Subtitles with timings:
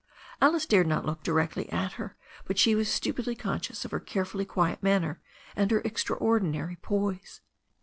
[0.41, 4.25] Alice dared not look directly at her, but she was stupidly conscious of her care
[4.25, 5.21] fully quiet manner
[5.55, 7.41] and her extraordinary poise.